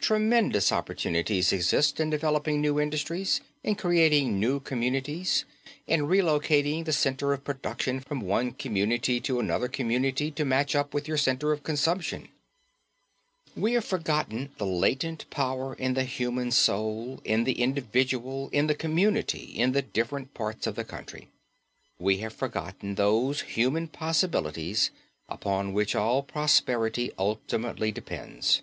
[0.00, 5.44] Tremendous opportunities exist in developing new industries, in creating new communities,
[5.86, 10.92] in relocating the center of production from one community to another community to match up
[10.92, 12.26] with the center of consumption.
[13.56, 18.74] We have forgotten the latent power in the human soul, in the individual, in the
[18.74, 21.28] community, in the different parts of the country.
[22.00, 24.90] We have forgotten those human possibilities
[25.28, 28.62] upon which all prosperity ultimately depends.